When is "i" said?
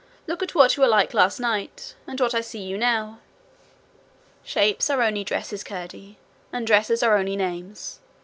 2.33-2.41